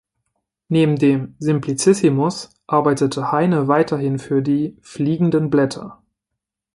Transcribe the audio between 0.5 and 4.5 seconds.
Neben dem "Simplicissimus" arbeitete Heine weiterhin für